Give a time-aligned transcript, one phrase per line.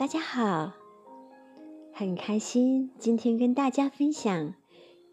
[0.00, 0.72] 大家好，
[1.92, 4.54] 很开心今天跟大家分享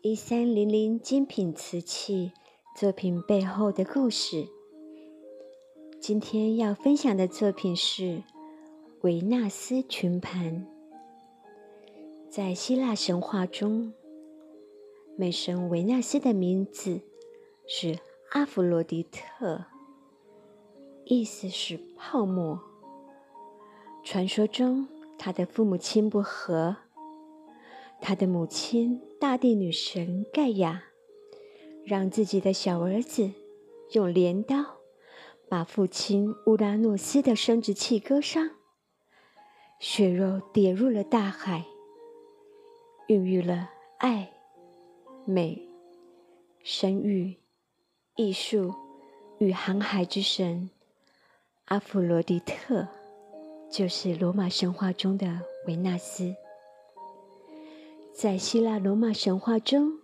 [0.01, 2.31] 一三零零精品瓷器
[2.73, 4.47] 作品背后的故事。
[5.99, 8.23] 今天要分享的作品是
[9.01, 10.65] 维纳斯群盘。
[12.29, 13.91] 在希腊神话中，
[15.17, 17.01] 美神维纳斯的名字
[17.67, 17.99] 是
[18.31, 19.65] 阿弗罗狄特，
[21.03, 22.66] 意思是泡沫。
[24.09, 24.87] 传说中，
[25.19, 26.77] 他的父母亲不和。
[27.99, 30.81] 他的母亲大地女神盖亚，
[31.85, 33.29] 让自己的小儿子
[33.91, 34.77] 用镰刀
[35.49, 38.51] 把父亲乌拉诺斯的生殖器割伤，
[39.77, 41.65] 血肉跌入了大海，
[43.07, 44.31] 孕育了爱、
[45.25, 45.67] 美、
[46.63, 47.35] 生育、
[48.15, 48.73] 艺术
[49.39, 50.69] 与航海之神
[51.65, 52.87] 阿弗罗狄特。
[53.69, 56.35] 就是罗马神话中的维纳斯。
[58.13, 59.99] 在希腊罗马神话中，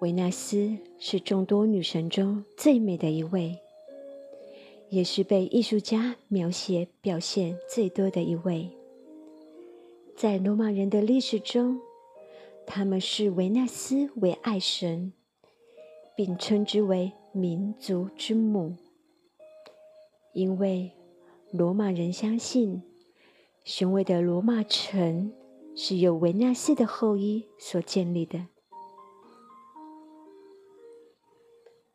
[0.00, 3.58] 维纳斯是众多女神中最美的一位，
[4.88, 8.70] 也是被艺术家描写表现最多的一位。
[10.16, 11.80] 在罗马人的历史中，
[12.66, 15.12] 他们视维纳斯为爱神，
[16.16, 18.74] 并称之为民族之母，
[20.32, 20.90] 因为。
[21.52, 22.82] 罗马人相信，
[23.62, 25.30] 雄伟的罗马城
[25.76, 28.46] 是由维纳斯的后裔所建立的。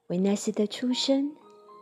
[0.09, 1.35] 维纳斯的出生，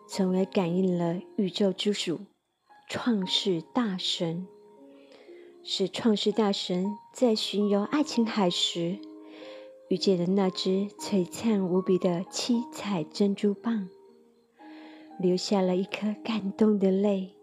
[0.07, 2.21] 从而感应了宇宙之主——
[2.87, 4.47] 创世大神，
[5.61, 8.99] 是创世大神在巡游爱琴海时，
[9.89, 13.89] 遇见了那只璀璨无比的七彩珍珠蚌，
[15.19, 17.34] 流下了一颗感动的泪。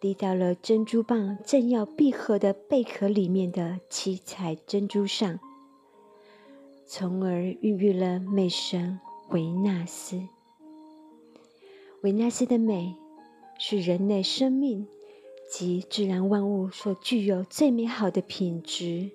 [0.00, 5.40] 滴到了珍珠蚌正要闭合的贝壳里面的七彩珍珠上，
[6.86, 9.00] 从而孕育了美神
[9.30, 10.20] 维纳斯。
[12.02, 12.94] 维纳斯的美
[13.58, 14.86] 是人类生命
[15.50, 19.10] 及自然万物所具有最美好的品质。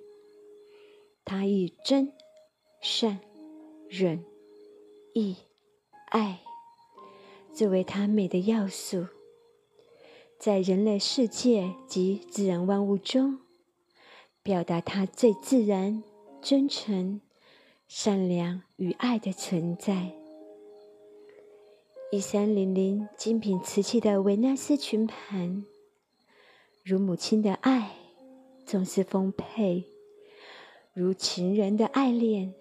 [1.24, 2.12] 它以真、
[2.80, 3.20] 善、
[3.88, 4.24] 忍、
[5.14, 5.36] 义、
[6.10, 6.40] 爱
[7.52, 9.06] 作为它美的要素。
[10.42, 13.38] 在人类世界及自然万物中，
[14.42, 16.02] 表达它最自然、
[16.40, 17.20] 真诚、
[17.86, 20.10] 善良与爱的存在。
[22.10, 25.64] 一三零零精品瓷器的维纳斯群盘，
[26.82, 27.92] 如母亲的爱
[28.66, 29.84] 总是丰沛，
[30.92, 32.52] 如情人的爱恋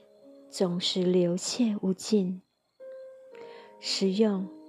[0.52, 2.44] 总是流泻无尽，
[3.80, 4.61] 实用。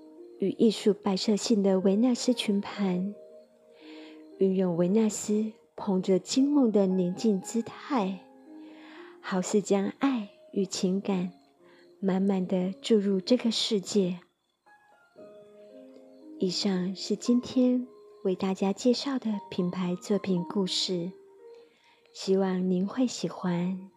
[0.42, 3.14] 与艺术摆设性的维纳斯群盘，
[4.38, 8.18] 运用维纳斯捧着金梦的宁静姿态，
[9.20, 11.30] 好似将爱与情感
[12.00, 14.18] 满满的注入这个世界。
[16.40, 17.86] 以上是今天
[18.24, 21.12] 为大家介绍的品牌作品故事，
[22.12, 23.91] 希望您会喜欢。